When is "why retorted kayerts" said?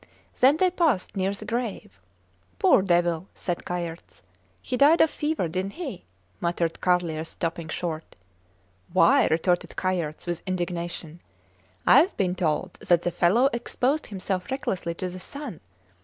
8.91-10.25